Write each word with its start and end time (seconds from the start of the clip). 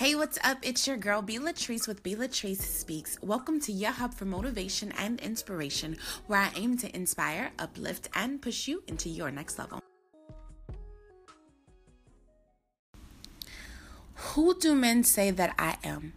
Hey, 0.00 0.14
what's 0.14 0.38
up? 0.42 0.56
It's 0.62 0.86
your 0.86 0.96
girl, 0.96 1.20
Be 1.20 1.38
Latrice 1.38 1.86
with 1.86 2.02
Be 2.02 2.14
Latrice 2.14 2.62
Speaks. 2.62 3.18
Welcome 3.20 3.60
to 3.60 3.70
your 3.70 3.90
hub 3.90 4.14
for 4.14 4.24
motivation 4.24 4.92
and 4.92 5.20
inspiration, 5.20 5.98
where 6.26 6.40
I 6.40 6.52
aim 6.56 6.78
to 6.78 6.96
inspire, 6.96 7.50
uplift, 7.58 8.08
and 8.14 8.40
push 8.40 8.66
you 8.66 8.82
into 8.86 9.10
your 9.10 9.30
next 9.30 9.58
level. 9.58 9.82
Who 14.14 14.58
do 14.58 14.74
men 14.74 15.04
say 15.04 15.30
that 15.32 15.54
I 15.58 15.76
am? 15.84 16.14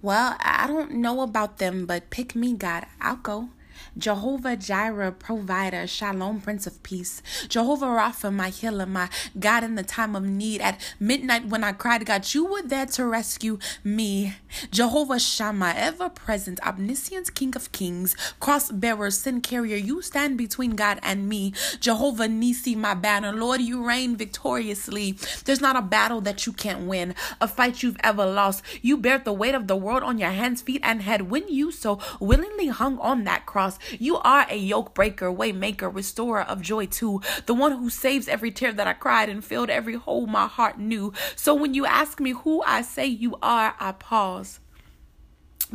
Well, 0.00 0.38
I 0.40 0.66
don't 0.66 0.92
know 0.92 1.20
about 1.20 1.58
them, 1.58 1.84
but 1.84 2.08
pick 2.08 2.34
me, 2.34 2.54
God, 2.54 2.86
I'll 3.02 3.16
go. 3.16 3.50
Jehovah 3.96 4.56
Jireh, 4.56 5.12
provider, 5.12 5.86
Shalom, 5.86 6.40
Prince 6.40 6.66
of 6.66 6.82
Peace. 6.82 7.22
Jehovah 7.48 7.86
Rapha, 7.86 8.32
my 8.32 8.48
healer, 8.48 8.86
my 8.86 9.08
God 9.38 9.64
in 9.64 9.74
the 9.74 9.82
time 9.82 10.16
of 10.16 10.24
need. 10.24 10.60
At 10.60 10.80
midnight 10.98 11.46
when 11.46 11.64
I 11.64 11.72
cried, 11.72 12.06
God, 12.06 12.32
you 12.34 12.44
were 12.46 12.62
there 12.62 12.86
to 12.86 13.04
rescue 13.04 13.58
me. 13.84 14.34
Jehovah 14.70 15.18
Shammah, 15.18 15.74
ever 15.76 16.08
present, 16.08 16.60
omniscient 16.66 17.34
King 17.34 17.54
of 17.56 17.70
Kings, 17.72 18.16
cross 18.40 18.70
bearer, 18.70 19.10
sin 19.10 19.40
carrier, 19.40 19.76
you 19.76 20.02
stand 20.02 20.38
between 20.38 20.76
God 20.76 20.98
and 21.02 21.28
me. 21.28 21.52
Jehovah 21.80 22.28
Nissi, 22.28 22.76
my 22.76 22.94
banner. 22.94 23.32
Lord, 23.32 23.60
you 23.60 23.86
reign 23.86 24.16
victoriously. 24.16 25.18
There's 25.44 25.60
not 25.60 25.76
a 25.76 25.82
battle 25.82 26.20
that 26.22 26.46
you 26.46 26.52
can't 26.52 26.86
win, 26.86 27.14
a 27.40 27.48
fight 27.48 27.82
you've 27.82 28.00
ever 28.02 28.24
lost. 28.24 28.62
You 28.80 28.96
bear 28.96 29.18
the 29.18 29.32
weight 29.32 29.54
of 29.54 29.66
the 29.66 29.76
world 29.76 30.02
on 30.02 30.18
your 30.18 30.30
hands, 30.30 30.62
feet, 30.62 30.80
and 30.82 31.02
head 31.02 31.30
when 31.30 31.48
you 31.48 31.70
so 31.70 31.98
willingly 32.20 32.68
hung 32.68 32.98
on 32.98 33.24
that 33.24 33.44
cross. 33.44 33.67
You 33.98 34.18
are 34.18 34.46
a 34.48 34.56
yoke 34.56 34.94
breaker, 34.94 35.32
way 35.32 35.52
maker, 35.52 35.88
restorer 35.90 36.42
of 36.42 36.62
joy 36.62 36.86
too. 36.86 37.20
The 37.46 37.54
one 37.54 37.72
who 37.72 37.90
saves 37.90 38.28
every 38.28 38.50
tear 38.50 38.72
that 38.72 38.86
I 38.86 38.92
cried 38.92 39.28
and 39.28 39.44
filled 39.44 39.70
every 39.70 39.94
hole 39.94 40.26
my 40.26 40.46
heart 40.46 40.78
knew. 40.78 41.12
So 41.34 41.54
when 41.54 41.74
you 41.74 41.86
ask 41.86 42.20
me 42.20 42.30
who 42.30 42.62
I 42.62 42.82
say 42.82 43.06
you 43.06 43.36
are, 43.42 43.74
I 43.80 43.92
pause 43.92 44.60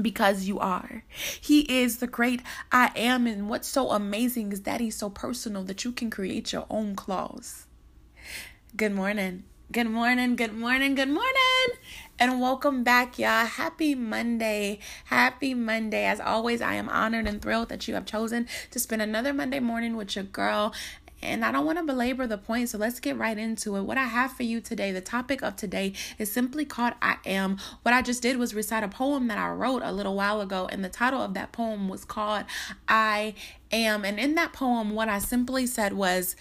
because 0.02 0.46
you 0.46 0.60
are. 0.60 1.04
He 1.40 1.62
is 1.62 1.98
the 1.98 2.08
great 2.08 2.42
I 2.72 2.92
am. 2.96 3.28
And 3.28 3.50
what's 3.50 3.68
so 3.68 3.92
amazing 3.92 4.52
is 4.52 4.62
that 4.62 4.82
He's 4.82 4.98
so 4.98 5.10
personal 5.10 5.64
that 5.64 5.84
you 5.84 5.92
can 5.92 6.10
create 6.10 6.54
your 6.54 6.66
own 6.70 6.96
clause. 6.96 7.68
Good 8.76 8.94
morning. 8.94 9.44
Good 9.72 9.90
morning. 9.90 10.36
Good 10.36 10.54
morning. 10.54 10.96
Good 10.96 11.10
morning 11.10 11.78
and 12.24 12.40
welcome 12.40 12.86
back, 12.86 13.20
y'all. 13.20 13.46
Happy 13.46 13.94
Monday. 13.96 14.80
Happy 15.06 15.54
Monday. 15.54 16.06
As 16.06 16.22
always, 16.22 16.62
I 16.62 16.76
am 16.76 16.88
honored 16.88 17.28
and 17.28 17.42
thrilled 17.42 17.68
that 17.68 17.86
you 17.86 17.96
have 17.96 18.06
chosen 18.06 18.48
to 18.72 18.80
spend 18.80 19.02
another 19.02 19.34
Monday 19.34 19.60
morning 19.60 19.98
with 19.98 20.16
your 20.16 20.24
girl. 20.24 20.74
And 21.22 21.44
I 21.44 21.52
don't 21.52 21.66
want 21.66 21.80
to 21.80 21.84
belabor 21.84 22.26
the 22.26 22.38
point, 22.38 22.70
so 22.70 22.78
let's 22.78 23.02
get 23.02 23.18
right 23.18 23.38
into 23.38 23.76
it. 23.76 23.82
What 23.82 23.98
I 23.98 24.06
have 24.06 24.32
for 24.32 24.44
you 24.44 24.62
today, 24.62 24.94
the 24.94 25.02
topic 25.02 25.42
of 25.42 25.58
today 25.58 25.92
is 26.18 26.32
simply 26.32 26.64
called 26.64 26.94
I 27.02 27.18
Am. 27.26 27.58
What 27.82 27.94
I 27.94 28.02
just 28.02 28.22
did 28.22 28.38
was 28.38 28.56
recite 28.56 28.84
a 28.84 28.88
poem 28.88 29.28
that 29.28 29.38
I 29.38 29.50
wrote 29.50 29.82
a 29.84 29.92
little 29.92 30.16
while 30.16 30.40
ago, 30.40 30.70
and 30.72 30.82
the 30.82 30.88
title 30.88 31.22
of 31.22 31.34
that 31.34 31.52
poem 31.52 31.90
was 31.90 32.06
called 32.06 32.46
I 32.88 33.36
Am. 33.70 34.06
And 34.06 34.18
in 34.18 34.36
that 34.36 34.54
poem, 34.54 34.92
what 34.92 35.10
I 35.10 35.20
simply 35.20 35.66
said 35.66 35.92
was, 35.92 36.38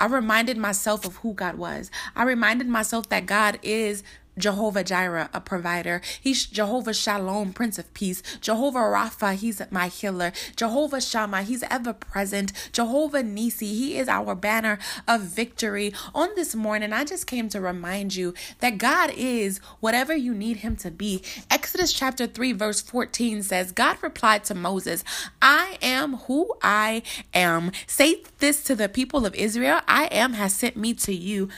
I 0.00 0.06
reminded 0.06 0.56
myself 0.56 1.04
of 1.04 1.16
who 1.16 1.34
God 1.34 1.56
was. 1.56 1.90
I 2.14 2.22
reminded 2.22 2.68
myself 2.68 3.08
that 3.08 3.26
God 3.26 3.58
is 3.64 4.04
Jehovah 4.38 4.84
Jireh, 4.84 5.28
a 5.34 5.40
provider. 5.40 6.00
He's 6.20 6.46
Jehovah 6.46 6.94
Shalom, 6.94 7.52
Prince 7.52 7.78
of 7.78 7.92
Peace. 7.94 8.22
Jehovah 8.40 8.78
Rapha, 8.78 9.34
he's 9.34 9.60
my 9.70 9.88
healer. 9.88 10.32
Jehovah 10.56 11.00
Shammah, 11.00 11.42
he's 11.42 11.62
ever 11.64 11.92
present. 11.92 12.52
Jehovah 12.72 13.22
Nissi, 13.22 13.68
he 13.68 13.98
is 13.98 14.08
our 14.08 14.34
banner 14.34 14.78
of 15.06 15.22
victory. 15.22 15.92
On 16.14 16.28
this 16.36 16.54
morning, 16.54 16.92
I 16.92 17.04
just 17.04 17.26
came 17.26 17.48
to 17.50 17.60
remind 17.60 18.14
you 18.14 18.34
that 18.60 18.78
God 18.78 19.10
is 19.16 19.58
whatever 19.80 20.14
you 20.14 20.34
need 20.34 20.58
him 20.58 20.76
to 20.76 20.90
be. 20.90 21.22
Exodus 21.50 21.92
chapter 21.92 22.26
3, 22.26 22.52
verse 22.52 22.80
14 22.80 23.42
says, 23.42 23.72
God 23.72 23.98
replied 24.02 24.44
to 24.44 24.54
Moses, 24.54 25.04
I 25.42 25.78
am 25.82 26.16
who 26.18 26.54
I 26.62 27.02
am. 27.34 27.72
Say 27.86 28.22
this 28.38 28.62
to 28.64 28.74
the 28.74 28.88
people 28.88 29.26
of 29.26 29.34
Israel 29.34 29.80
I 29.88 30.06
am 30.06 30.34
has 30.34 30.54
sent 30.54 30.76
me 30.76 30.94
to 30.94 31.14
you. 31.14 31.48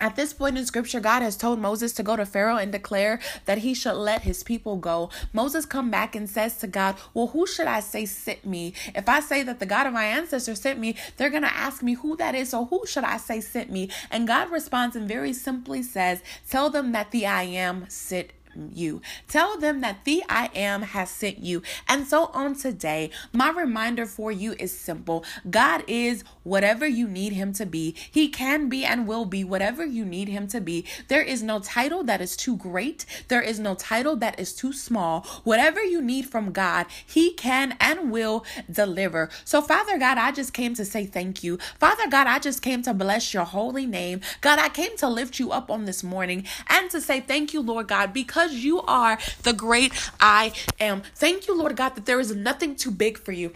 At 0.00 0.16
this 0.16 0.32
point 0.32 0.58
in 0.58 0.66
scripture, 0.66 1.00
God 1.00 1.22
has 1.22 1.36
told 1.36 1.58
Moses 1.58 1.92
to 1.94 2.02
go 2.02 2.16
to 2.16 2.26
Pharaoh 2.26 2.56
and 2.56 2.70
declare 2.70 3.18
that 3.46 3.58
he 3.58 3.72
should 3.72 3.94
let 3.94 4.22
his 4.22 4.42
people 4.42 4.76
go. 4.76 5.10
Moses 5.32 5.64
come 5.64 5.90
back 5.90 6.14
and 6.14 6.28
says 6.28 6.58
to 6.58 6.66
God, 6.66 6.96
Well, 7.14 7.28
who 7.28 7.46
should 7.46 7.66
I 7.66 7.80
say 7.80 8.04
sent 8.04 8.44
me? 8.44 8.74
If 8.94 9.08
I 9.08 9.20
say 9.20 9.42
that 9.42 9.58
the 9.58 9.66
God 9.66 9.86
of 9.86 9.94
my 9.94 10.04
ancestors 10.04 10.60
sent 10.60 10.78
me, 10.78 10.96
they're 11.16 11.30
going 11.30 11.42
to 11.42 11.54
ask 11.54 11.82
me 11.82 11.94
who 11.94 12.16
that 12.16 12.34
is. 12.34 12.50
So 12.50 12.66
who 12.66 12.84
should 12.86 13.04
I 13.04 13.16
say 13.16 13.40
sent 13.40 13.70
me? 13.70 13.88
And 14.10 14.26
God 14.26 14.50
responds 14.50 14.96
and 14.96 15.08
very 15.08 15.32
simply 15.32 15.82
says, 15.82 16.22
Tell 16.48 16.68
them 16.68 16.92
that 16.92 17.10
the 17.10 17.26
I 17.26 17.44
am 17.44 17.86
sent 17.88 18.32
you. 18.72 19.00
Tell 19.28 19.58
them 19.58 19.80
that 19.80 20.04
the 20.04 20.22
I 20.28 20.50
am 20.54 20.82
has 20.82 21.10
sent 21.10 21.38
you. 21.38 21.62
And 21.88 22.06
so 22.06 22.30
on 22.32 22.54
today, 22.54 23.10
my 23.32 23.50
reminder 23.50 24.06
for 24.06 24.30
you 24.32 24.54
is 24.58 24.76
simple 24.76 25.24
God 25.48 25.84
is 25.86 26.24
whatever 26.42 26.86
you 26.86 27.08
need 27.08 27.32
him 27.32 27.52
to 27.54 27.66
be. 27.66 27.94
He 28.10 28.28
can 28.28 28.68
be 28.68 28.84
and 28.84 29.06
will 29.06 29.24
be 29.24 29.44
whatever 29.44 29.84
you 29.84 30.04
need 30.04 30.28
him 30.28 30.46
to 30.48 30.60
be. 30.60 30.84
There 31.08 31.22
is 31.22 31.42
no 31.42 31.60
title 31.60 32.04
that 32.04 32.20
is 32.20 32.36
too 32.36 32.56
great, 32.56 33.04
there 33.28 33.42
is 33.42 33.58
no 33.58 33.74
title 33.74 34.16
that 34.16 34.38
is 34.38 34.52
too 34.52 34.72
small. 34.72 35.22
Whatever 35.44 35.82
you 35.82 36.00
need 36.00 36.26
from 36.26 36.52
God, 36.52 36.86
he 37.04 37.32
can 37.32 37.76
and 37.80 38.10
will 38.10 38.44
deliver. 38.70 39.28
So, 39.44 39.60
Father 39.60 39.98
God, 39.98 40.18
I 40.18 40.32
just 40.32 40.52
came 40.52 40.74
to 40.74 40.84
say 40.84 41.06
thank 41.06 41.42
you. 41.42 41.58
Father 41.78 42.08
God, 42.08 42.26
I 42.26 42.38
just 42.38 42.62
came 42.62 42.82
to 42.82 42.94
bless 42.94 43.34
your 43.34 43.44
holy 43.44 43.86
name. 43.86 44.20
God, 44.40 44.58
I 44.58 44.68
came 44.68 44.96
to 44.98 45.08
lift 45.08 45.38
you 45.38 45.52
up 45.52 45.70
on 45.70 45.84
this 45.84 46.02
morning 46.02 46.44
and 46.68 46.90
to 46.90 47.00
say 47.00 47.20
thank 47.20 47.52
you, 47.52 47.60
Lord 47.60 47.88
God, 47.88 48.12
because 48.12 48.45
because 48.46 48.64
you 48.64 48.80
are 48.82 49.18
the 49.42 49.52
great 49.52 49.92
I 50.20 50.52
am. 50.78 51.02
Thank 51.14 51.48
you, 51.48 51.56
Lord 51.56 51.76
God, 51.76 51.96
that 51.96 52.06
there 52.06 52.20
is 52.20 52.34
nothing 52.34 52.76
too 52.76 52.90
big 52.90 53.18
for 53.18 53.32
you. 53.32 53.52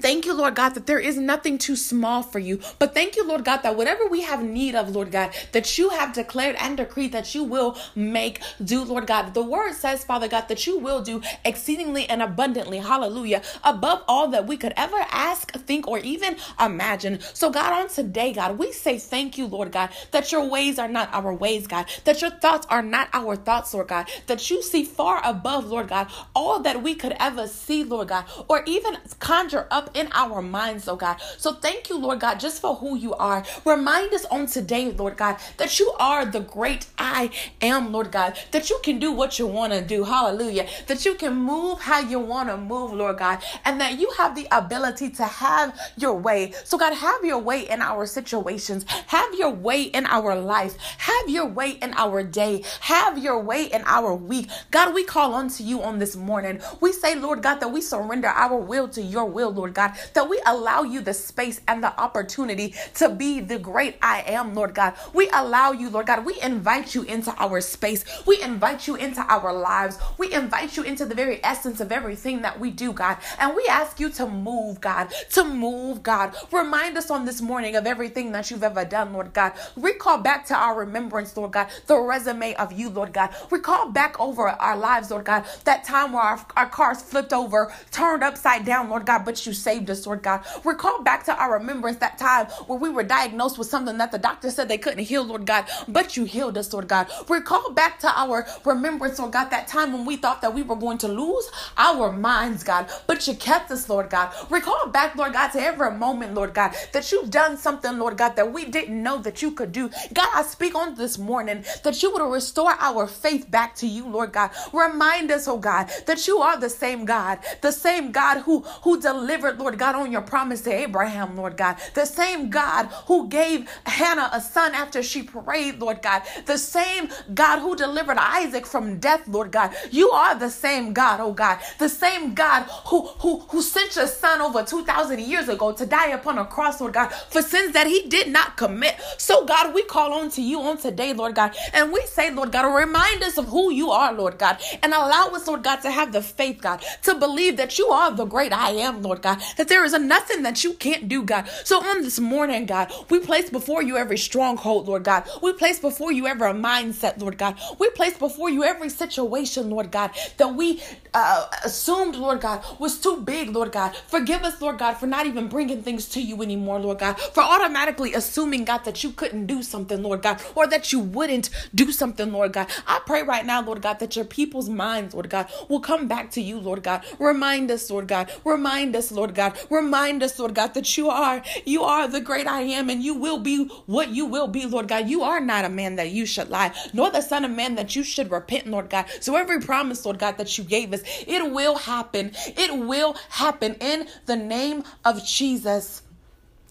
Thank 0.00 0.24
you, 0.24 0.34
Lord 0.34 0.54
God, 0.54 0.70
that 0.70 0.86
there 0.86 0.98
is 0.98 1.18
nothing 1.18 1.58
too 1.58 1.76
small 1.76 2.22
for 2.22 2.38
you. 2.38 2.60
But 2.78 2.94
thank 2.94 3.16
you, 3.16 3.26
Lord 3.26 3.44
God, 3.44 3.58
that 3.58 3.76
whatever 3.76 4.06
we 4.06 4.22
have 4.22 4.42
need 4.42 4.74
of, 4.74 4.94
Lord 4.94 5.10
God, 5.10 5.34
that 5.52 5.76
you 5.76 5.90
have 5.90 6.14
declared 6.14 6.56
and 6.58 6.76
decreed 6.76 7.12
that 7.12 7.34
you 7.34 7.44
will 7.44 7.76
make 7.94 8.40
do, 8.64 8.82
Lord 8.82 9.06
God. 9.06 9.34
The 9.34 9.42
word 9.42 9.74
says, 9.74 10.04
Father 10.04 10.28
God, 10.28 10.48
that 10.48 10.66
you 10.66 10.78
will 10.78 11.02
do 11.02 11.20
exceedingly 11.44 12.08
and 12.08 12.22
abundantly, 12.22 12.78
hallelujah, 12.78 13.42
above 13.62 14.02
all 14.08 14.28
that 14.28 14.46
we 14.46 14.56
could 14.56 14.72
ever 14.76 15.04
ask, 15.10 15.52
think, 15.66 15.86
or 15.86 15.98
even 15.98 16.36
imagine. 16.58 17.20
So, 17.34 17.50
God, 17.50 17.72
on 17.72 17.88
today, 17.88 18.32
God, 18.32 18.58
we 18.58 18.72
say 18.72 18.98
thank 18.98 19.36
you, 19.36 19.46
Lord 19.46 19.72
God, 19.72 19.90
that 20.12 20.32
your 20.32 20.48
ways 20.48 20.78
are 20.78 20.88
not 20.88 21.12
our 21.12 21.34
ways, 21.34 21.66
God, 21.66 21.86
that 22.04 22.22
your 22.22 22.30
thoughts 22.30 22.66
are 22.70 22.82
not 22.82 23.08
our 23.12 23.36
thoughts, 23.36 23.74
Lord 23.74 23.88
God, 23.88 24.08
that 24.26 24.50
you 24.50 24.62
see 24.62 24.84
far 24.84 25.20
above, 25.24 25.66
Lord 25.66 25.88
God, 25.88 26.08
all 26.34 26.60
that 26.60 26.82
we 26.82 26.94
could 26.94 27.14
ever 27.20 27.46
see, 27.46 27.84
Lord 27.84 28.08
God, 28.08 28.24
or 28.48 28.62
even 28.66 28.96
conjure 29.18 29.66
up 29.70 29.89
in 29.94 30.08
our 30.12 30.42
minds, 30.42 30.88
oh 30.88 30.96
God. 30.96 31.16
So 31.38 31.52
thank 31.52 31.88
you, 31.88 31.98
Lord 31.98 32.20
God, 32.20 32.40
just 32.40 32.60
for 32.60 32.74
who 32.76 32.96
you 32.96 33.14
are. 33.14 33.44
Remind 33.64 34.12
us 34.12 34.24
on 34.26 34.46
today, 34.46 34.90
Lord 34.92 35.16
God, 35.16 35.36
that 35.56 35.78
you 35.78 35.92
are 35.98 36.24
the 36.24 36.40
great 36.40 36.86
I 36.98 37.30
am, 37.60 37.92
Lord 37.92 38.12
God, 38.12 38.38
that 38.50 38.70
you 38.70 38.80
can 38.82 38.98
do 38.98 39.12
what 39.12 39.38
you 39.38 39.46
want 39.46 39.72
to 39.72 39.80
do. 39.80 40.04
Hallelujah. 40.04 40.66
That 40.86 41.04
you 41.04 41.14
can 41.14 41.34
move 41.34 41.80
how 41.80 42.00
you 42.00 42.18
want 42.18 42.48
to 42.48 42.56
move, 42.56 42.92
Lord 42.92 43.18
God, 43.18 43.42
and 43.64 43.80
that 43.80 43.98
you 43.98 44.10
have 44.18 44.34
the 44.34 44.46
ability 44.50 45.10
to 45.10 45.24
have 45.24 45.78
your 45.96 46.14
way. 46.14 46.52
So, 46.64 46.78
God, 46.78 46.94
have 46.94 47.24
your 47.24 47.38
way 47.38 47.68
in 47.68 47.80
our 47.82 48.06
situations, 48.06 48.84
have 49.06 49.34
your 49.34 49.50
way 49.50 49.82
in 49.82 50.06
our 50.06 50.34
life, 50.38 50.76
have 50.98 51.28
your 51.28 51.46
way 51.46 51.72
in 51.72 51.94
our 51.94 52.22
day, 52.22 52.62
have 52.80 53.18
your 53.18 53.40
way 53.40 53.64
in 53.64 53.82
our 53.86 54.14
week. 54.14 54.48
God, 54.70 54.94
we 54.94 55.04
call 55.04 55.34
unto 55.34 55.64
you 55.64 55.82
on 55.82 55.98
this 55.98 56.16
morning. 56.16 56.60
We 56.80 56.92
say, 56.92 57.14
Lord 57.14 57.42
God, 57.42 57.60
that 57.60 57.68
we 57.68 57.80
surrender 57.80 58.28
our 58.28 58.56
will 58.58 58.88
to 58.88 59.02
your 59.02 59.24
will, 59.24 59.50
Lord 59.50 59.74
God, 59.74 59.79
that 59.80 60.28
we 60.28 60.40
allow 60.46 60.82
you 60.82 61.00
the 61.00 61.14
space 61.14 61.60
and 61.66 61.82
the 61.82 61.98
opportunity 62.00 62.74
to 62.94 63.08
be 63.08 63.40
the 63.40 63.58
great 63.58 63.96
I 64.02 64.22
am, 64.26 64.54
Lord 64.54 64.74
God. 64.74 64.94
We 65.12 65.28
allow 65.30 65.72
you, 65.72 65.90
Lord 65.90 66.06
God, 66.06 66.24
we 66.24 66.40
invite 66.40 66.94
you 66.94 67.02
into 67.02 67.34
our 67.36 67.60
space. 67.60 68.04
We 68.26 68.42
invite 68.42 68.86
you 68.86 68.96
into 68.96 69.20
our 69.22 69.52
lives. 69.52 69.98
We 70.18 70.32
invite 70.32 70.76
you 70.76 70.82
into 70.82 71.04
the 71.06 71.14
very 71.14 71.42
essence 71.44 71.80
of 71.80 71.92
everything 71.92 72.42
that 72.42 72.58
we 72.60 72.70
do, 72.70 72.92
God. 72.92 73.18
And 73.38 73.54
we 73.54 73.66
ask 73.68 74.00
you 74.00 74.10
to 74.10 74.26
move, 74.26 74.80
God, 74.80 75.12
to 75.32 75.44
move, 75.44 76.02
God. 76.02 76.34
Remind 76.52 76.98
us 76.98 77.10
on 77.10 77.24
this 77.24 77.40
morning 77.40 77.76
of 77.76 77.86
everything 77.86 78.32
that 78.32 78.50
you've 78.50 78.62
ever 78.62 78.84
done, 78.84 79.12
Lord 79.12 79.32
God. 79.32 79.52
Recall 79.76 80.18
back 80.18 80.46
to 80.46 80.54
our 80.54 80.74
remembrance, 80.78 81.36
Lord 81.36 81.52
God, 81.52 81.68
the 81.86 81.98
resume 81.98 82.54
of 82.54 82.72
you, 82.72 82.90
Lord 82.90 83.12
God. 83.12 83.30
Recall 83.50 83.90
back 83.90 84.18
over 84.20 84.48
our 84.48 84.76
lives, 84.76 85.10
Lord 85.10 85.24
God, 85.24 85.44
that 85.64 85.84
time 85.84 86.12
where 86.12 86.22
our, 86.22 86.46
our 86.56 86.68
cars 86.68 87.02
flipped 87.02 87.32
over, 87.32 87.72
turned 87.90 88.22
upside 88.22 88.64
down, 88.64 88.88
Lord 88.88 89.06
God, 89.06 89.24
but 89.24 89.44
you 89.46 89.52
saved 89.52 89.69
us, 89.78 90.06
Lord 90.06 90.22
God. 90.22 90.44
Recall 90.64 91.02
back 91.02 91.24
to 91.24 91.34
our 91.34 91.54
remembrance 91.58 91.98
that 91.98 92.18
time 92.18 92.46
where 92.66 92.78
we 92.78 92.88
were 92.88 93.02
diagnosed 93.04 93.58
with 93.58 93.68
something 93.68 93.98
that 93.98 94.10
the 94.10 94.18
doctor 94.18 94.50
said 94.50 94.68
they 94.68 94.78
couldn't 94.78 95.04
heal, 95.04 95.24
Lord 95.24 95.46
God, 95.46 95.66
but 95.88 96.16
you 96.16 96.24
healed 96.24 96.58
us, 96.58 96.72
Lord 96.72 96.88
God. 96.88 97.08
Recall 97.28 97.70
back 97.72 97.98
to 98.00 98.08
our 98.08 98.46
remembrance, 98.64 99.18
Lord 99.18 99.32
God, 99.32 99.50
that 99.50 99.68
time 99.68 99.92
when 99.92 100.04
we 100.04 100.16
thought 100.16 100.42
that 100.42 100.54
we 100.54 100.62
were 100.62 100.76
going 100.76 100.98
to 100.98 101.08
lose 101.08 101.48
our 101.76 102.12
minds, 102.12 102.64
God, 102.64 102.90
but 103.06 103.26
you 103.26 103.34
kept 103.34 103.70
us, 103.70 103.88
Lord 103.88 104.10
God. 104.10 104.32
Recall 104.50 104.88
back, 104.88 105.16
Lord 105.16 105.32
God, 105.32 105.48
to 105.52 105.60
every 105.60 105.92
moment, 105.92 106.34
Lord 106.34 106.54
God, 106.54 106.74
that 106.92 107.12
you've 107.12 107.30
done 107.30 107.56
something, 107.56 107.98
Lord 107.98 108.16
God, 108.18 108.36
that 108.36 108.52
we 108.52 108.64
didn't 108.64 109.02
know 109.02 109.18
that 109.18 109.42
you 109.42 109.52
could 109.52 109.72
do. 109.72 109.90
God, 110.12 110.28
I 110.34 110.42
speak 110.42 110.74
on 110.74 110.94
this 110.94 111.18
morning 111.18 111.64
that 111.84 112.02
you 112.02 112.12
would 112.12 112.22
restore 112.22 112.72
our 112.78 113.06
faith 113.06 113.50
back 113.50 113.74
to 113.76 113.86
you, 113.86 114.06
Lord 114.08 114.32
God. 114.32 114.50
Remind 114.72 115.30
us, 115.30 115.48
oh 115.48 115.58
God, 115.58 115.90
that 116.06 116.26
you 116.26 116.38
are 116.38 116.58
the 116.58 116.70
same 116.70 117.04
God, 117.04 117.38
the 117.60 117.72
same 117.72 118.12
God 118.12 118.42
who, 118.42 118.60
who 118.82 119.00
delivered, 119.00 119.58
Lord 119.60 119.78
God, 119.78 119.94
on 119.94 120.10
your 120.10 120.22
promise 120.22 120.62
to 120.62 120.72
Abraham, 120.72 121.36
Lord 121.36 121.56
God, 121.56 121.76
the 121.94 122.06
same 122.06 122.50
God 122.50 122.86
who 123.06 123.28
gave 123.28 123.68
Hannah 123.84 124.30
a 124.32 124.40
son 124.40 124.74
after 124.74 125.02
she 125.02 125.22
prayed, 125.22 125.78
Lord 125.78 126.02
God, 126.02 126.22
the 126.46 126.58
same 126.58 127.10
God 127.34 127.60
who 127.60 127.76
delivered 127.76 128.16
Isaac 128.18 128.66
from 128.66 128.98
death, 128.98 129.28
Lord 129.28 129.52
God. 129.52 129.74
You 129.90 130.10
are 130.10 130.34
the 130.34 130.50
same 130.50 130.92
God, 130.94 131.20
oh 131.20 131.32
God, 131.32 131.58
the 131.78 131.88
same 131.88 132.34
God 132.34 132.62
who, 132.86 133.06
who, 133.20 133.40
who 133.40 133.62
sent 133.62 133.96
your 133.96 134.06
son 134.06 134.40
over 134.40 134.62
2,000 134.62 135.20
years 135.20 135.48
ago 135.48 135.72
to 135.72 135.86
die 135.86 136.08
upon 136.08 136.38
a 136.38 136.44
cross, 136.46 136.80
Lord 136.80 136.94
God, 136.94 137.08
for 137.28 137.42
sins 137.42 137.72
that 137.74 137.86
he 137.86 138.08
did 138.08 138.28
not 138.28 138.56
commit. 138.56 138.96
So, 139.18 139.44
God, 139.44 139.74
we 139.74 139.82
call 139.82 140.14
on 140.14 140.30
to 140.30 140.42
you 140.42 140.60
on 140.62 140.78
today, 140.78 141.12
Lord 141.12 141.34
God, 141.34 141.54
and 141.74 141.92
we 141.92 142.00
say, 142.06 142.30
Lord 142.30 142.52
God, 142.52 142.74
remind 142.74 143.22
us 143.22 143.36
of 143.38 143.46
who 143.48 143.70
you 143.70 143.90
are, 143.90 144.12
Lord 144.12 144.38
God, 144.38 144.58
and 144.82 144.92
allow 144.94 145.28
us, 145.34 145.46
Lord 145.46 145.62
God, 145.62 145.76
to 145.82 145.90
have 145.90 146.12
the 146.12 146.22
faith, 146.22 146.60
God, 146.60 146.82
to 147.02 147.14
believe 147.14 147.56
that 147.58 147.78
you 147.78 147.88
are 147.88 148.10
the 148.10 148.24
great 148.24 148.52
I 148.52 148.70
am, 148.70 149.02
Lord 149.02 149.22
God, 149.22 149.42
that 149.56 149.68
there 149.68 149.84
is 149.84 149.92
a 149.92 149.98
nothing 149.98 150.42
that 150.42 150.64
you 150.64 150.74
can't 150.74 151.08
do, 151.08 151.22
God. 151.22 151.48
So, 151.64 151.82
on 151.82 152.02
this 152.02 152.18
morning, 152.18 152.66
God, 152.66 152.92
we 153.08 153.20
place 153.20 153.50
before 153.50 153.82
you 153.82 153.96
every 153.96 154.18
stronghold, 154.18 154.88
Lord 154.88 155.04
God. 155.04 155.28
We 155.42 155.52
place 155.52 155.78
before 155.78 156.12
you 156.12 156.26
every 156.26 156.52
mindset, 156.52 157.20
Lord 157.20 157.38
God. 157.38 157.58
We 157.78 157.90
place 157.90 158.16
before 158.16 158.50
you 158.50 158.64
every 158.64 158.88
situation, 158.88 159.70
Lord 159.70 159.90
God, 159.90 160.10
that 160.36 160.54
we 160.54 160.82
uh, 161.14 161.46
assumed, 161.64 162.16
Lord 162.16 162.40
God, 162.40 162.64
was 162.78 162.98
too 162.98 163.18
big, 163.22 163.50
Lord 163.50 163.72
God. 163.72 163.96
Forgive 164.06 164.42
us, 164.42 164.60
Lord 164.60 164.78
God, 164.78 164.94
for 164.94 165.06
not 165.06 165.26
even 165.26 165.48
bringing 165.48 165.82
things 165.82 166.08
to 166.10 166.20
you 166.20 166.42
anymore, 166.42 166.78
Lord 166.78 166.98
God. 166.98 167.18
For 167.18 167.42
automatically 167.42 168.14
assuming, 168.14 168.64
God, 168.64 168.84
that 168.84 169.02
you 169.02 169.10
couldn't 169.10 169.46
do 169.46 169.62
something, 169.62 170.02
Lord 170.02 170.22
God, 170.22 170.40
or 170.54 170.66
that 170.66 170.92
you 170.92 171.00
wouldn't 171.00 171.50
do 171.74 171.92
something, 171.92 172.32
Lord 172.32 172.52
God. 172.52 172.68
I 172.86 173.00
pray 173.04 173.22
right 173.22 173.44
now, 173.44 173.62
Lord 173.62 173.82
God, 173.82 173.98
that 174.00 174.16
your 174.16 174.24
people's 174.24 174.68
minds, 174.68 175.14
Lord 175.14 175.30
God, 175.30 175.48
will 175.68 175.80
come 175.80 176.08
back 176.08 176.30
to 176.32 176.40
you, 176.40 176.58
Lord 176.58 176.82
God. 176.82 177.04
Remind 177.18 177.70
us, 177.70 177.90
Lord 177.90 178.08
God. 178.08 178.30
Remind 178.44 178.94
us, 178.96 179.10
Lord 179.12 179.34
God. 179.34 179.39
Remind 179.70 180.22
us, 180.22 180.38
Lord 180.38 180.54
God, 180.54 180.74
that 180.74 180.96
you 180.96 181.08
are, 181.08 181.42
you 181.64 181.82
are 181.82 182.06
the 182.08 182.20
great 182.20 182.46
I 182.46 182.62
am, 182.62 182.90
and 182.90 183.02
you 183.02 183.14
will 183.14 183.38
be 183.38 183.64
what 183.86 184.10
you 184.10 184.26
will 184.26 184.46
be, 184.48 184.66
Lord 184.66 184.88
God. 184.88 185.08
You 185.08 185.22
are 185.22 185.40
not 185.40 185.64
a 185.64 185.68
man 185.68 185.96
that 185.96 186.10
you 186.10 186.26
should 186.26 186.50
lie, 186.50 186.72
nor 186.92 187.10
the 187.10 187.20
son 187.20 187.44
of 187.44 187.50
man 187.50 187.74
that 187.76 187.96
you 187.96 188.04
should 188.04 188.30
repent, 188.30 188.66
Lord 188.66 188.90
God. 188.90 189.06
So 189.20 189.36
every 189.36 189.60
promise, 189.60 190.04
Lord 190.04 190.18
God, 190.18 190.38
that 190.38 190.56
you 190.58 190.64
gave 190.64 190.92
us, 190.92 191.02
it 191.26 191.50
will 191.50 191.76
happen. 191.76 192.32
It 192.46 192.76
will 192.76 193.16
happen 193.30 193.74
in 193.80 194.08
the 194.26 194.36
name 194.36 194.84
of 195.04 195.24
Jesus. 195.24 196.02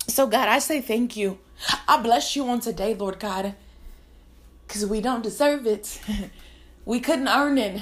So, 0.07 0.27
God, 0.27 0.47
I 0.47 0.59
say 0.59 0.81
thank 0.81 1.15
you. 1.15 1.39
I 1.87 2.01
bless 2.01 2.35
you 2.35 2.47
on 2.47 2.61
today, 2.61 2.95
Lord 2.95 3.19
God, 3.19 3.53
because 4.67 4.85
we 4.85 5.01
don't 5.01 5.21
deserve 5.21 5.67
it. 5.67 5.99
we 6.85 6.99
couldn't 6.99 7.27
earn 7.27 7.57
it 7.57 7.81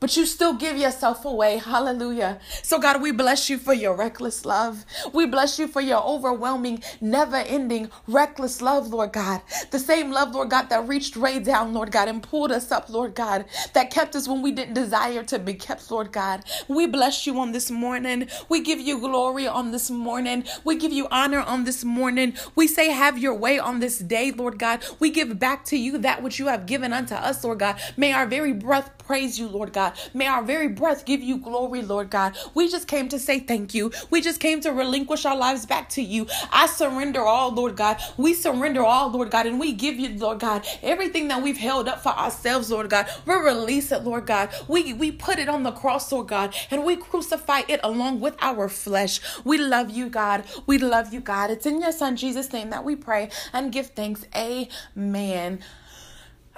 but 0.00 0.16
you 0.16 0.26
still 0.26 0.54
give 0.54 0.76
yourself 0.76 1.24
away. 1.24 1.58
Hallelujah. 1.58 2.38
So, 2.62 2.78
God, 2.78 3.02
we 3.02 3.12
bless 3.12 3.48
you 3.50 3.58
for 3.58 3.74
your 3.74 3.94
reckless 3.94 4.44
love. 4.44 4.84
We 5.12 5.26
bless 5.26 5.58
you 5.58 5.68
for 5.68 5.80
your 5.80 6.02
overwhelming, 6.04 6.82
never 7.00 7.36
ending, 7.36 7.90
reckless 8.06 8.60
love, 8.60 8.88
Lord 8.88 9.12
God. 9.12 9.42
The 9.70 9.78
same 9.78 10.10
love, 10.10 10.34
Lord 10.34 10.50
God, 10.50 10.68
that 10.70 10.86
reached 10.88 11.16
way 11.16 11.38
down, 11.38 11.72
Lord 11.74 11.92
God, 11.92 12.08
and 12.08 12.22
pulled 12.22 12.52
us 12.52 12.70
up, 12.70 12.88
Lord 12.88 13.14
God, 13.14 13.46
that 13.74 13.90
kept 13.90 14.14
us 14.14 14.28
when 14.28 14.42
we 14.42 14.52
didn't 14.52 14.74
desire 14.74 15.22
to 15.24 15.38
be 15.38 15.54
kept, 15.54 15.90
Lord 15.90 16.12
God. 16.12 16.44
We 16.68 16.86
bless 16.86 17.26
you 17.26 17.38
on 17.40 17.52
this 17.52 17.70
morning. 17.70 18.28
We 18.48 18.60
give 18.60 18.80
you 18.80 18.98
glory 18.98 19.46
on 19.46 19.72
this 19.72 19.90
morning. 19.90 20.44
We 20.64 20.76
give 20.76 20.92
you 20.92 21.08
honor 21.10 21.40
on 21.40 21.64
this 21.64 21.84
morning. 21.84 22.34
We 22.54 22.66
say, 22.66 22.90
have 22.90 23.18
your 23.18 23.34
way 23.34 23.58
on 23.58 23.80
this 23.80 23.98
day, 23.98 24.30
Lord 24.32 24.58
God. 24.58 24.84
We 24.98 25.10
give 25.10 25.38
back 25.38 25.64
to 25.66 25.76
you 25.76 25.98
that 25.98 26.22
which 26.22 26.38
you 26.38 26.46
have 26.46 26.66
given 26.66 26.92
unto 26.92 27.14
us, 27.14 27.42
Lord 27.44 27.60
God. 27.60 27.80
May 27.96 28.12
our 28.12 28.26
very 28.26 28.52
breath 28.52 28.90
praise 28.98 29.38
you, 29.38 29.46
Lord 29.48 29.72
God. 29.72 29.94
May 30.14 30.26
our 30.26 30.42
very 30.42 30.68
breath 30.68 31.04
give 31.04 31.22
you 31.22 31.38
glory, 31.38 31.82
Lord 31.82 32.10
God. 32.10 32.36
We 32.54 32.68
just 32.68 32.88
came 32.88 33.08
to 33.08 33.18
say 33.18 33.40
thank 33.40 33.74
you. 33.74 33.92
We 34.10 34.20
just 34.20 34.40
came 34.40 34.60
to 34.62 34.72
relinquish 34.72 35.24
our 35.24 35.36
lives 35.36 35.66
back 35.66 35.88
to 35.90 36.02
you. 36.02 36.26
I 36.50 36.66
surrender 36.66 37.20
all, 37.22 37.52
Lord 37.52 37.76
God. 37.76 38.00
We 38.16 38.34
surrender 38.34 38.82
all, 38.82 39.10
Lord 39.10 39.30
God, 39.30 39.46
and 39.46 39.60
we 39.60 39.72
give 39.72 39.96
you, 39.98 40.18
Lord 40.18 40.40
God, 40.40 40.66
everything 40.82 41.28
that 41.28 41.42
we've 41.42 41.56
held 41.56 41.88
up 41.88 42.02
for 42.02 42.10
ourselves, 42.10 42.70
Lord 42.70 42.90
God. 42.90 43.08
We 43.26 43.34
release 43.34 43.92
it, 43.92 44.04
Lord 44.04 44.26
God. 44.26 44.50
We 44.68 44.92
we 44.92 45.12
put 45.12 45.38
it 45.38 45.48
on 45.48 45.62
the 45.62 45.72
cross, 45.72 46.10
Lord 46.12 46.28
God, 46.28 46.54
and 46.70 46.84
we 46.84 46.96
crucify 46.96 47.62
it 47.68 47.80
along 47.82 48.20
with 48.20 48.36
our 48.40 48.68
flesh. 48.68 49.20
We 49.44 49.58
love 49.58 49.90
you, 49.90 50.08
God. 50.08 50.44
We 50.66 50.78
love 50.78 51.12
you, 51.12 51.20
God. 51.20 51.50
It's 51.50 51.66
in 51.66 51.80
your 51.80 51.92
son 51.92 52.16
Jesus' 52.16 52.52
name 52.52 52.70
that 52.70 52.84
we 52.84 52.96
pray 52.96 53.30
and 53.52 53.72
give 53.72 53.88
thanks. 53.88 54.24
Amen. 54.34 55.60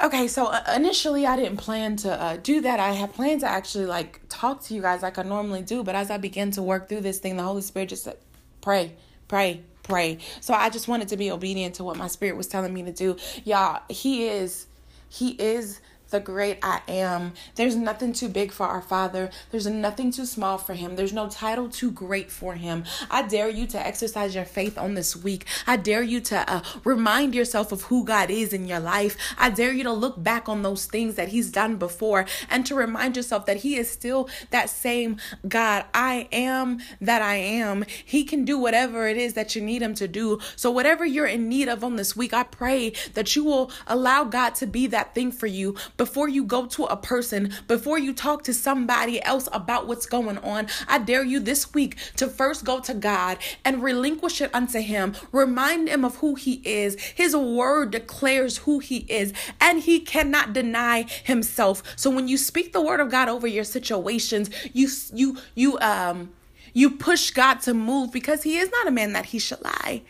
Okay, 0.00 0.28
so 0.28 0.46
uh, 0.46 0.62
initially 0.76 1.26
I 1.26 1.34
didn't 1.34 1.56
plan 1.56 1.96
to 1.96 2.20
uh, 2.20 2.36
do 2.36 2.60
that. 2.60 2.78
I 2.78 2.90
had 2.90 3.12
planned 3.14 3.40
to 3.40 3.48
actually 3.48 3.86
like 3.86 4.20
talk 4.28 4.62
to 4.64 4.74
you 4.74 4.80
guys 4.80 5.02
like 5.02 5.18
I 5.18 5.22
normally 5.22 5.62
do, 5.62 5.82
but 5.82 5.96
as 5.96 6.08
I 6.08 6.18
began 6.18 6.52
to 6.52 6.62
work 6.62 6.88
through 6.88 7.00
this 7.00 7.18
thing, 7.18 7.36
the 7.36 7.42
Holy 7.42 7.62
Spirit 7.62 7.88
just 7.88 8.04
said, 8.04 8.16
"Pray, 8.60 8.94
pray, 9.26 9.62
pray." 9.82 10.18
So 10.40 10.54
I 10.54 10.70
just 10.70 10.86
wanted 10.86 11.08
to 11.08 11.16
be 11.16 11.32
obedient 11.32 11.74
to 11.76 11.84
what 11.84 11.96
my 11.96 12.06
spirit 12.06 12.36
was 12.36 12.46
telling 12.46 12.72
me 12.72 12.84
to 12.84 12.92
do. 12.92 13.16
Y'all, 13.44 13.82
he 13.88 14.28
is 14.28 14.66
he 15.08 15.30
is 15.30 15.80
the 16.10 16.20
great 16.20 16.58
I 16.62 16.80
am. 16.88 17.32
There's 17.56 17.76
nothing 17.76 18.12
too 18.12 18.28
big 18.28 18.52
for 18.52 18.66
our 18.66 18.80
Father. 18.80 19.30
There's 19.50 19.66
nothing 19.66 20.10
too 20.10 20.26
small 20.26 20.58
for 20.58 20.74
Him. 20.74 20.96
There's 20.96 21.12
no 21.12 21.28
title 21.28 21.68
too 21.68 21.90
great 21.90 22.30
for 22.30 22.54
Him. 22.54 22.84
I 23.10 23.22
dare 23.22 23.48
you 23.48 23.66
to 23.68 23.86
exercise 23.86 24.34
your 24.34 24.44
faith 24.44 24.78
on 24.78 24.94
this 24.94 25.14
week. 25.16 25.44
I 25.66 25.76
dare 25.76 26.02
you 26.02 26.20
to 26.22 26.50
uh, 26.50 26.62
remind 26.84 27.34
yourself 27.34 27.72
of 27.72 27.82
who 27.82 28.04
God 28.04 28.30
is 28.30 28.52
in 28.52 28.66
your 28.66 28.80
life. 28.80 29.16
I 29.36 29.50
dare 29.50 29.72
you 29.72 29.84
to 29.84 29.92
look 29.92 30.22
back 30.22 30.48
on 30.48 30.62
those 30.62 30.86
things 30.86 31.16
that 31.16 31.28
He's 31.28 31.50
done 31.50 31.76
before 31.76 32.26
and 32.48 32.64
to 32.66 32.74
remind 32.74 33.16
yourself 33.16 33.46
that 33.46 33.58
He 33.58 33.76
is 33.76 33.90
still 33.90 34.28
that 34.50 34.70
same 34.70 35.18
God. 35.46 35.84
I 35.92 36.28
am 36.32 36.80
that 37.00 37.22
I 37.22 37.36
am. 37.36 37.84
He 38.04 38.24
can 38.24 38.44
do 38.44 38.58
whatever 38.58 39.08
it 39.08 39.16
is 39.16 39.34
that 39.34 39.54
you 39.54 39.62
need 39.62 39.82
Him 39.82 39.94
to 39.94 40.08
do. 40.08 40.40
So, 40.56 40.70
whatever 40.70 41.04
you're 41.04 41.26
in 41.26 41.48
need 41.48 41.68
of 41.68 41.84
on 41.84 41.96
this 41.96 42.16
week, 42.16 42.32
I 42.32 42.44
pray 42.44 42.92
that 43.14 43.36
you 43.36 43.44
will 43.44 43.70
allow 43.86 44.24
God 44.24 44.54
to 44.56 44.66
be 44.66 44.86
that 44.88 45.14
thing 45.14 45.30
for 45.32 45.46
you 45.46 45.74
before 45.98 46.28
you 46.28 46.44
go 46.44 46.64
to 46.64 46.84
a 46.84 46.96
person, 46.96 47.52
before 47.66 47.98
you 47.98 48.14
talk 48.14 48.44
to 48.44 48.54
somebody 48.54 49.22
else 49.22 49.48
about 49.52 49.86
what's 49.86 50.06
going 50.06 50.38
on, 50.38 50.68
I 50.86 50.98
dare 50.98 51.24
you 51.24 51.40
this 51.40 51.74
week 51.74 51.98
to 52.16 52.28
first 52.28 52.64
go 52.64 52.80
to 52.80 52.94
God 52.94 53.36
and 53.64 53.82
relinquish 53.82 54.40
it 54.40 54.54
unto 54.54 54.80
Him. 54.80 55.14
Remind 55.32 55.88
Him 55.88 56.04
of 56.04 56.16
who 56.16 56.36
He 56.36 56.62
is. 56.64 56.98
His 57.00 57.36
word 57.36 57.90
declares 57.90 58.58
who 58.58 58.78
He 58.78 58.98
is, 59.08 59.34
and 59.60 59.80
He 59.80 60.00
cannot 60.00 60.54
deny 60.54 61.02
Himself. 61.24 61.82
So 61.96 62.08
when 62.08 62.28
you 62.28 62.38
speak 62.38 62.72
the 62.72 62.80
word 62.80 63.00
of 63.00 63.10
God 63.10 63.28
over 63.28 63.46
your 63.46 63.64
situations, 63.64 64.48
you 64.72 64.88
you 65.12 65.36
you 65.54 65.78
um 65.80 66.30
you 66.72 66.90
push 66.90 67.32
God 67.32 67.60
to 67.62 67.74
move 67.74 68.12
because 68.12 68.44
He 68.44 68.56
is 68.56 68.70
not 68.70 68.86
a 68.86 68.92
man 68.92 69.12
that 69.14 69.26
He 69.26 69.38
should 69.38 69.62
lie. 69.62 70.02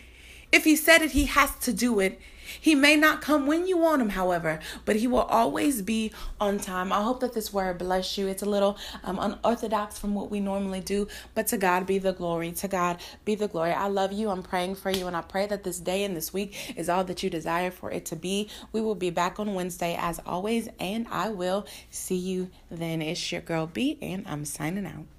If 0.52 0.64
He 0.64 0.76
said 0.76 1.02
it, 1.02 1.12
He 1.12 1.24
has 1.24 1.54
to 1.60 1.72
do 1.72 1.98
it. 1.98 2.20
He 2.60 2.74
may 2.74 2.96
not 2.96 3.20
come 3.20 3.46
when 3.46 3.66
you 3.66 3.76
want 3.78 4.02
him, 4.02 4.10
however, 4.10 4.60
but 4.84 4.96
he 4.96 5.06
will 5.06 5.22
always 5.22 5.82
be 5.82 6.12
on 6.40 6.58
time. 6.58 6.92
I 6.92 7.02
hope 7.02 7.20
that 7.20 7.34
this 7.34 7.52
word 7.52 7.78
bless 7.78 8.16
you. 8.18 8.26
It's 8.26 8.42
a 8.42 8.48
little 8.48 8.78
um, 9.04 9.18
unorthodox 9.18 9.98
from 9.98 10.14
what 10.14 10.30
we 10.30 10.40
normally 10.40 10.80
do, 10.80 11.08
but 11.34 11.46
to 11.48 11.56
God 11.56 11.86
be 11.86 11.98
the 11.98 12.12
glory. 12.12 12.52
To 12.52 12.68
God 12.68 12.98
be 13.24 13.34
the 13.34 13.48
glory. 13.48 13.72
I 13.72 13.88
love 13.88 14.12
you. 14.12 14.30
I'm 14.30 14.42
praying 14.42 14.76
for 14.76 14.90
you, 14.90 15.06
and 15.06 15.16
I 15.16 15.22
pray 15.22 15.46
that 15.46 15.64
this 15.64 15.80
day 15.80 16.04
and 16.04 16.16
this 16.16 16.32
week 16.32 16.74
is 16.76 16.88
all 16.88 17.04
that 17.04 17.22
you 17.22 17.30
desire 17.30 17.70
for 17.70 17.90
it 17.90 18.04
to 18.06 18.16
be. 18.16 18.48
We 18.72 18.80
will 18.80 18.94
be 18.94 19.10
back 19.10 19.38
on 19.38 19.54
Wednesday 19.54 19.96
as 19.98 20.20
always, 20.26 20.68
and 20.78 21.06
I 21.10 21.30
will 21.30 21.66
see 21.90 22.16
you 22.16 22.50
then. 22.70 23.02
It's 23.02 23.32
your 23.32 23.40
girl 23.40 23.66
B, 23.66 23.98
and 24.00 24.26
I'm 24.26 24.44
signing 24.44 24.86
out. 24.86 25.17